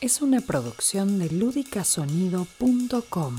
[0.00, 3.36] es una producción de ludicasonido.com.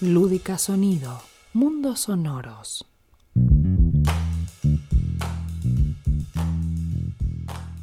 [0.00, 1.22] Lúdica Sonido,
[1.52, 2.84] mundos sonoros.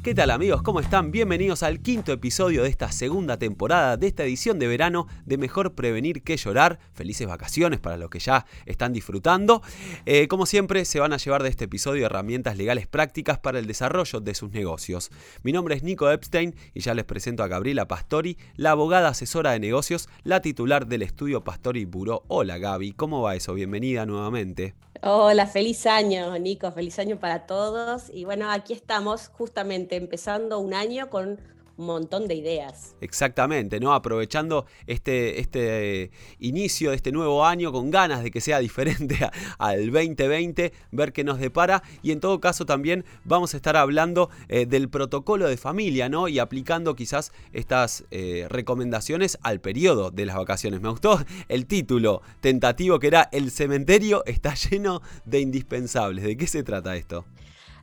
[0.02, 0.62] ¿Qué tal amigos?
[0.62, 1.10] ¿Cómo están?
[1.10, 5.74] Bienvenidos al quinto episodio de esta segunda temporada de esta edición de verano de Mejor
[5.74, 6.78] Prevenir que Llorar.
[6.94, 9.60] Felices vacaciones para los que ya están disfrutando.
[10.06, 13.66] Eh, como siempre, se van a llevar de este episodio herramientas legales prácticas para el
[13.66, 15.10] desarrollo de sus negocios.
[15.42, 19.50] Mi nombre es Nico Epstein y ya les presento a Gabriela Pastori, la abogada asesora
[19.50, 22.22] de negocios, la titular del estudio Pastori Buró.
[22.28, 23.52] Hola Gaby, ¿cómo va eso?
[23.52, 24.74] Bienvenida nuevamente.
[25.02, 28.10] Hola, feliz año, Nico, feliz año para todos.
[28.12, 31.38] Y bueno, aquí estamos justamente empezando un año con
[31.80, 32.94] un montón de ideas.
[33.00, 33.94] Exactamente, ¿no?
[33.94, 39.18] Aprovechando este, este inicio de este nuevo año con ganas de que sea diferente
[39.58, 44.28] al 2020, ver qué nos depara y en todo caso también vamos a estar hablando
[44.48, 46.28] eh, del protocolo de familia, ¿no?
[46.28, 50.82] Y aplicando quizás estas eh, recomendaciones al periodo de las vacaciones.
[50.82, 51.18] Me gustó
[51.48, 56.24] el título tentativo que era El cementerio está lleno de indispensables.
[56.24, 57.24] ¿De qué se trata esto?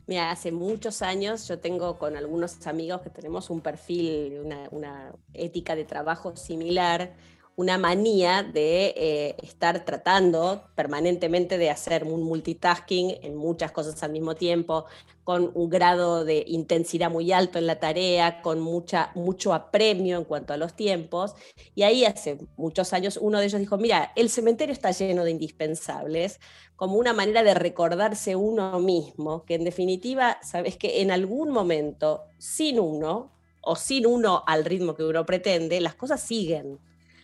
[0.08, 4.40] Mira, hace muchos años yo tengo con algunos amigos que tenemos un perfil,
[4.72, 7.12] una, ética de trabajo similar,
[7.58, 14.12] una manía de eh, estar tratando permanentemente de hacer un multitasking en muchas cosas al
[14.12, 14.84] mismo tiempo,
[15.24, 20.24] con un grado de intensidad muy alto en la tarea, con mucha, mucho apremio en
[20.24, 21.34] cuanto a los tiempos.
[21.74, 25.32] Y ahí hace muchos años uno de ellos dijo, mira, el cementerio está lleno de
[25.32, 26.38] indispensables,
[26.76, 32.22] como una manera de recordarse uno mismo, que en definitiva, sabes que en algún momento,
[32.38, 36.78] sin uno, o sin uno al ritmo que uno pretende, las cosas siguen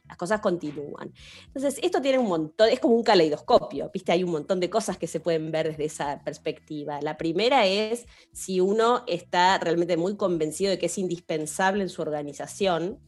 [0.07, 1.13] las cosas continúan.
[1.47, 4.13] Entonces, esto tiene un montón, es como un caleidoscopio, ¿viste?
[4.13, 7.01] Hay un montón de cosas que se pueden ver desde esa perspectiva.
[7.01, 12.03] La primera es si uno está realmente muy convencido de que es indispensable en su
[12.03, 13.01] organización,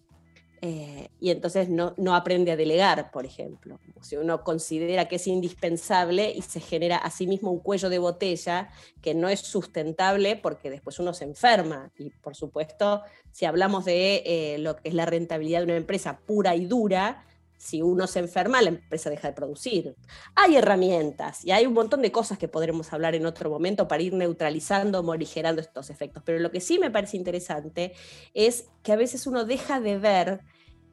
[0.62, 3.78] eh, y entonces no, no, aprende a delegar, por ejemplo.
[4.00, 7.98] Si uno considera que es indispensable y se genera a sí mismo un cuello de
[7.98, 8.70] botella
[9.03, 11.91] que no es sustentable porque después uno se enferma.
[11.98, 16.20] Y por supuesto, si hablamos de eh, lo que es la rentabilidad de una empresa
[16.25, 17.25] pura y dura,
[17.56, 19.97] si uno se enferma, la empresa deja de producir.
[20.34, 24.03] Hay herramientas y hay un montón de cosas que podremos hablar en otro momento para
[24.03, 26.22] ir neutralizando, morigerando estos efectos.
[26.25, 27.94] Pero lo que sí me parece interesante
[28.34, 30.41] es que a veces uno deja de ver,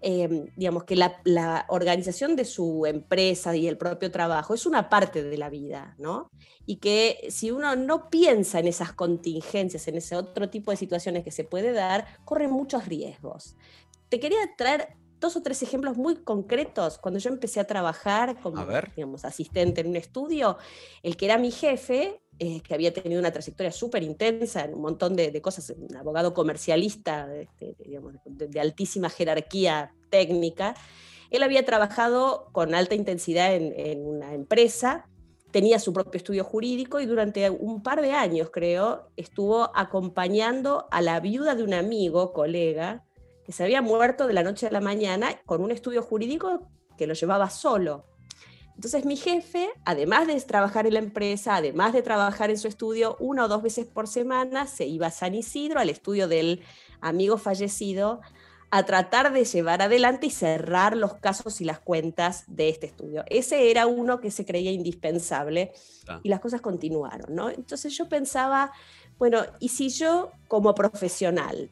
[0.02, 5.22] eh, digamos, que la, organización de su empresa y el propio trabajo es una parte
[5.24, 6.30] de la vida, ¿no?
[6.66, 11.24] Y que si uno no piensa en esas contingencias, en ese otro tipo de situaciones
[11.24, 13.58] que se puede dar, corre muchos riesgos.
[14.08, 16.98] Te quería traer dos o tres ejemplos muy concretos.
[16.98, 18.64] Cuando yo empecé a trabajar como
[18.96, 20.58] digamos, asistente en un estudio,
[21.02, 24.82] el que era mi jefe, eh, que había tenido una trayectoria súper intensa en un
[24.82, 27.76] montón de, cosas, un abogado comercialista este,
[28.26, 30.76] de, altísima jerarquía técnica,
[31.32, 35.08] él había trabajado con alta intensidad en, en una empresa
[35.52, 41.00] tenía su propio estudio jurídico y durante un par de años, creo, estuvo acompañando a
[41.04, 43.06] la viuda de un amigo, colega,
[43.46, 47.08] que se había muerto de la noche a la mañana con un estudio jurídico que
[47.08, 48.06] lo llevaba solo.
[48.76, 53.18] Entonces mi jefe, además de trabajar en la empresa, además de trabajar en su estudio,
[53.20, 56.62] una o dos veces por semana se iba a San Isidro, al estudio del
[57.00, 58.22] amigo fallecido,
[58.72, 63.24] a tratar de llevar adelante y cerrar los casos y las cuentas de este estudio.
[63.28, 65.74] Ese era uno que se creía indispensable
[66.08, 66.20] ah.
[66.24, 67.52] y las cosas continuaron, ¿no?
[67.52, 68.72] Entonces yo pensaba,
[69.20, 71.70] bueno, ¿y si yo como profesional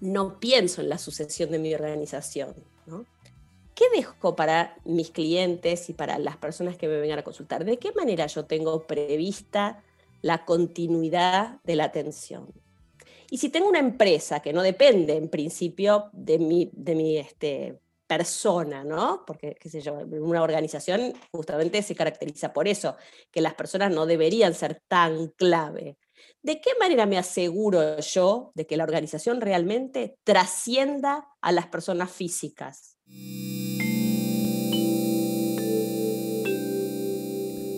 [0.00, 2.54] no pienso en la sucesión de mi organización.
[3.74, 7.64] ¿Qué dejo para mis clientes y para las personas que me vengan a consultar?
[7.64, 9.84] ¿De qué manera yo tengo prevista
[10.22, 12.48] la continuidad de la atención?
[13.30, 17.80] Y si tengo una empresa que no depende en principio de mi, de mi este,
[18.06, 19.24] persona, ¿no?
[19.26, 22.96] Porque, qué sé yo, una organización justamente se caracteriza por eso,
[23.30, 25.98] que las personas no deberían ser tan clave.
[26.42, 32.10] ¿De qué manera me aseguro yo de que la organización realmente trascienda a las personas
[32.10, 32.98] físicas?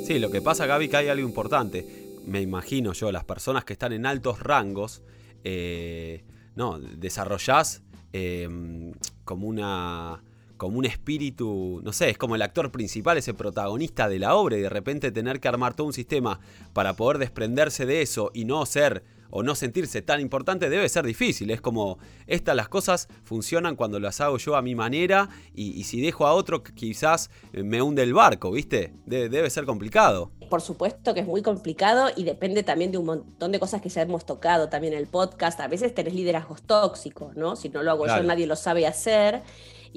[0.08, 1.86] Sí, lo que pasa, Gaby, que hay algo importante.
[2.24, 5.02] Me imagino yo, las personas que están en altos rangos,
[5.44, 6.24] eh,
[6.56, 7.82] no, desarrollás
[8.12, 8.92] em,
[9.24, 10.22] como una
[10.58, 14.58] como un espíritu, no sé, es como el actor principal, ese protagonista de la obra
[14.58, 16.40] y de repente tener que armar todo un sistema
[16.74, 21.04] para poder desprenderse de eso y no ser o no sentirse tan importante debe ser
[21.04, 21.50] difícil.
[21.50, 26.00] Es como, estas las cosas funcionan cuando las hago yo a mi manera y, si
[26.00, 28.94] dejo a otro quizás me hunde el barco, ¿viste?
[29.06, 30.30] debe ser complicado.
[30.48, 33.90] Por supuesto que es muy complicado y depende también de un montón de cosas que
[33.90, 35.60] ya hemos tocado también en el podcast.
[35.60, 37.54] A veces tenés liderazgos tóxicos, ¿no?
[37.54, 39.42] Si no lo hago yo, nadie lo sabe hacer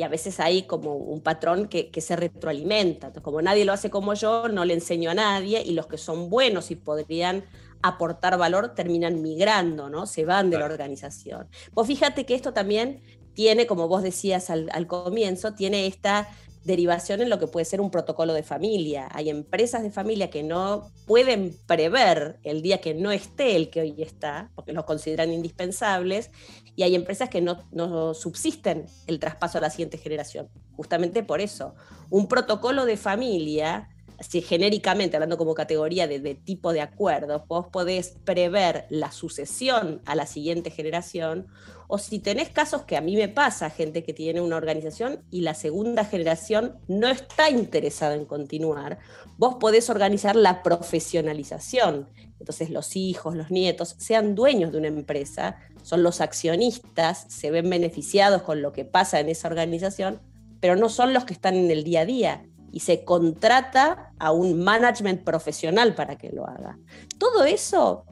[0.01, 3.07] y a veces hay como un patrón que, se retroalimenta.
[3.07, 5.99] Entonces, como nadie lo hace como yo, no le enseño a nadie y los que
[5.99, 7.43] son buenos y podrían
[7.83, 10.07] aportar valor terminan migrando, ¿no?
[10.07, 11.47] Se van de la organización.
[11.73, 13.03] Vos fíjate que esto también
[13.35, 16.27] tiene, como vos decías al, al comienzo, tiene esta
[16.63, 19.07] derivación en lo que puede ser un protocolo de familia.
[19.11, 23.81] Hay empresas de familia que no pueden prever el día que no esté el que
[23.81, 26.31] hoy está, porque los consideran indispensables,
[26.75, 30.49] y hay empresas que no, no subsisten el traspaso a la siguiente generación.
[30.75, 31.75] Justamente por eso,
[32.09, 33.89] un protocolo de familia
[34.21, 40.01] si genéricamente, hablando como categoría de, de, tipo de acuerdo, vos podés prever la sucesión
[40.05, 41.47] a la siguiente generación,
[41.93, 45.41] o si tenés casos que a mí me pasa, gente que tiene una organización y
[45.41, 48.99] la segunda generación no está interesada en continuar,
[49.37, 52.07] vos podés organizar la profesionalización.
[52.39, 57.69] Entonces los hijos, los nietos, sean dueños de una empresa, son los accionistas, se ven
[57.69, 60.21] beneficiados con lo que pasa en esa organización,
[60.61, 64.31] pero no son los que están en el día a día y se contrata a
[64.31, 66.77] un management profesional para que lo haga.
[67.17, 68.05] Todo eso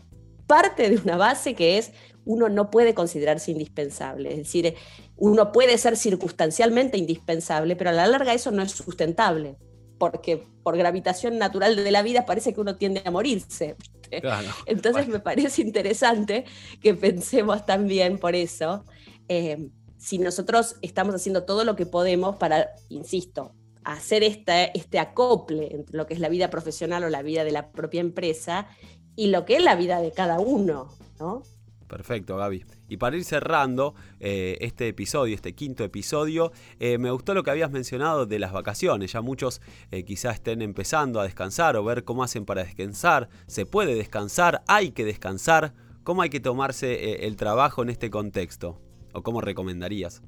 [0.47, 1.91] parte de una base que es
[2.25, 4.75] uno no puede considerarse indispensable, es decir,
[5.15, 9.57] uno puede ser circunstancialmente indispensable, pero a la larga eso no es sustentable,
[9.97, 13.75] porque por gravitación natural de la vida parece que uno tiende a morirse.
[14.65, 16.45] Entonces me parece interesante
[16.81, 18.85] que pensemos también por eso,
[19.27, 23.53] eh, si nosotros estamos haciendo todo lo que podemos para, insisto,
[23.93, 27.71] hacer este acople entre lo que es la vida profesional o la vida de la
[27.71, 28.67] propia empresa
[29.15, 30.89] y lo que es la vida de cada uno,
[31.19, 31.43] ¿no?
[31.87, 32.65] Perfecto, Gaby.
[32.87, 37.49] Y para ir cerrando eh, este episodio, este quinto episodio, eh, me gustó lo que
[37.49, 39.11] habías mencionado de las vacaciones.
[39.11, 39.59] Ya muchos
[39.89, 43.29] eh, quizás estén empezando a descansar o ver cómo hacen para descansar.
[43.47, 44.63] ¿Se puede descansar?
[44.67, 45.73] ¿Hay que descansar?
[46.03, 48.79] ¿Cómo hay que tomarse el trabajo en este contexto?
[49.13, 50.21] ¿O cómo recomendarías?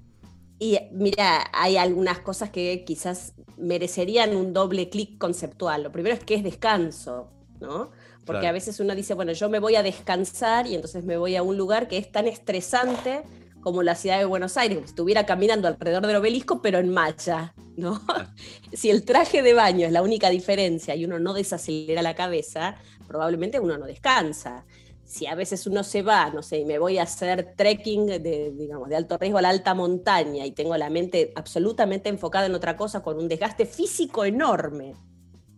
[0.62, 5.82] Y mira, hay algunas cosas que quizás merecerían un doble clic conceptual.
[5.82, 7.90] Lo primero es que es descanso, ¿no?
[8.28, 11.36] Porque a veces uno dice, bueno, yo me voy a descansar y entonces me voy
[11.36, 13.24] a un lugar que es tan estresante
[13.62, 17.56] como la ciudad de Buenos Aires, que estuviera caminando alrededor del obelisco, pero en malla,
[17.76, 18.00] ¿no?
[18.72, 22.76] si el traje de baño es la única diferencia y uno no desacelera la cabeza,
[23.08, 24.64] probablemente uno no descansa
[25.12, 28.54] si a veces uno se va, no sé, y me voy a hacer trekking de,
[28.58, 32.56] digamos, de alto riesgo a la alta montaña y tengo la mente absolutamente enfocada en
[32.56, 34.96] otra cosa con un desgaste físico enorme,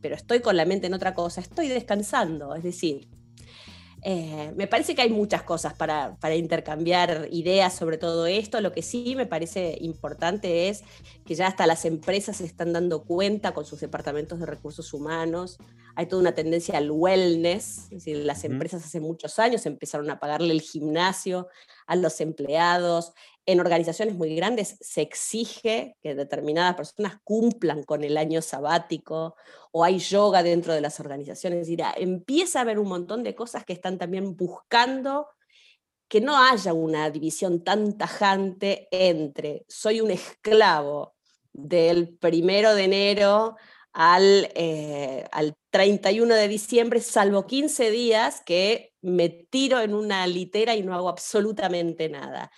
[0.01, 3.07] pero estoy con la mente en otra cosa, estoy descansando, es decir,
[4.05, 8.59] eh, me parece que hay muchas cosas para, intercambiar ideas sobre todo esto.
[8.59, 10.83] Lo que sí me parece importante es
[11.25, 15.57] que ya hasta las empresas se están dando cuenta con sus departamentos de recursos humanos.
[15.95, 17.83] Hay toda una tendencia al wellness.
[17.85, 21.47] Es decir, las empresas hace muchos años empezaron a pagarle el gimnasio
[21.87, 23.13] a los empleados.
[23.45, 29.35] En organizaciones muy grandes se exige que determinadas personas cumplan con el año sabático
[29.71, 31.59] o hay yoga dentro de las organizaciones.
[31.59, 35.27] Es decir, empieza a haber un montón de cosas que están también buscando
[36.07, 41.15] que no haya una división tan tajante entre soy un esclavo
[41.51, 43.55] del primero de enero
[43.93, 50.75] al, eh, al 31 de diciembre, salvo 15 días que me tiro en una litera
[50.75, 52.51] y no hago absolutamente nada.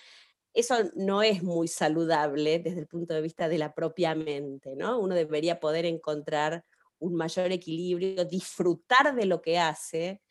[0.56, 4.98] Eso no es muy saludable desde el punto de vista de la propia mente, ¿no?
[4.98, 6.64] Uno debería poder encontrar
[6.98, 10.22] un mayor equilibrio, disfrutar de lo que hace,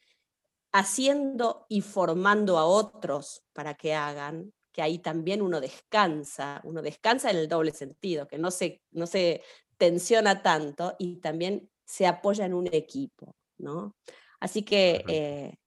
[0.71, 7.29] haciendo y formando a otros para que hagan, que ahí también uno descansa, uno descansa
[7.29, 9.43] en el doble sentido, que no se, no se
[9.77, 13.95] tensiona tanto y también se apoya en un equipo, ¿no?
[14.39, 15.59] Así que eh,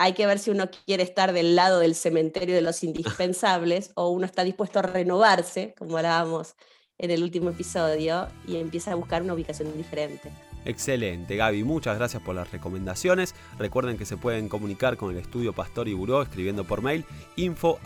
[0.00, 4.08] hay que ver si uno quiere estar del lado del cementerio de los indispensables o
[4.08, 6.54] uno está dispuesto a renovarse, como hablábamos
[6.96, 10.30] en el último episodio, y empieza a buscar una ubicación diferente.
[10.64, 13.34] Excelente, Gaby, muchas gracias por las recomendaciones.
[13.58, 17.04] Recuerden que se pueden comunicar con el estudio Pastor y Buró escribiendo por mail
[17.36, 17.78] info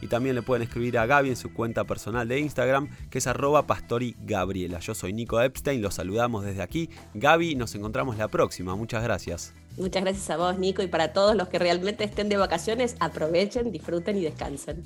[0.00, 3.26] y también le pueden escribir a Gaby en su cuenta personal de Instagram que es
[3.26, 4.78] arroba pastorigabriela.
[4.80, 6.90] Yo soy Nico Epstein, los saludamos desde aquí.
[7.14, 8.76] Gaby, nos encontramos la próxima.
[8.76, 9.54] Muchas gracias.
[9.76, 13.70] Muchas gracias a vos, Nico, y para todos los que realmente estén de vacaciones, aprovechen,
[13.70, 14.84] disfruten y descansen.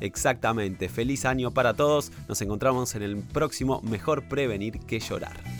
[0.00, 0.88] Exactamente.
[0.88, 2.10] Feliz año para todos.
[2.28, 5.59] Nos encontramos en el próximo Mejor Prevenir que Llorar.